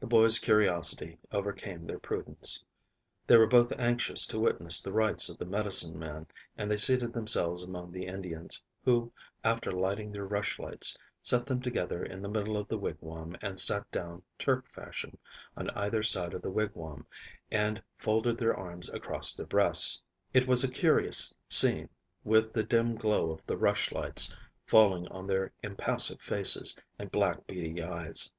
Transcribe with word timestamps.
The 0.00 0.06
boys' 0.06 0.38
curiosity 0.38 1.16
overcame 1.32 1.86
their 1.86 1.98
prudence. 1.98 2.62
They 3.26 3.38
were 3.38 3.46
both 3.46 3.72
anxious 3.78 4.26
to 4.26 4.38
witness 4.38 4.82
the 4.82 4.92
rites 4.92 5.30
of 5.30 5.38
the 5.38 5.46
medicine 5.46 5.98
man 5.98 6.26
and 6.58 6.70
they 6.70 6.76
seated 6.76 7.14
themselves 7.14 7.62
among 7.62 7.90
the 7.90 8.04
Indians, 8.04 8.60
who, 8.84 9.12
after 9.42 9.72
lighting 9.72 10.12
their 10.12 10.26
rushlights, 10.26 10.94
set 11.22 11.46
them 11.46 11.62
together 11.62 12.04
in 12.04 12.20
the 12.20 12.28
middle 12.28 12.54
of 12.58 12.68
the 12.68 12.76
wigwam 12.76 13.34
and 13.40 13.58
sat 13.58 13.90
down 13.90 14.22
Turk 14.38 14.68
fashion 14.68 15.16
on 15.56 15.70
either 15.70 16.02
side 16.02 16.34
of 16.34 16.42
the 16.42 16.50
wigwam 16.50 17.06
and 17.50 17.82
folded 17.96 18.36
their 18.36 18.54
arms 18.54 18.90
across 18.90 19.32
their 19.32 19.46
breasts. 19.46 20.02
It 20.34 20.46
was 20.46 20.64
a 20.64 20.68
curious 20.70 21.34
scene, 21.48 21.88
with 22.24 22.52
the 22.52 22.62
dim 22.62 22.94
glow 22.94 23.30
of 23.30 23.46
the 23.46 23.56
rushlights 23.56 24.36
falling 24.66 25.08
on 25.08 25.26
their 25.26 25.54
impassive 25.62 26.20
faces 26.20 26.76
and 26.98 27.10
black, 27.10 27.46
beady 27.46 27.82
eyes. 27.82 28.30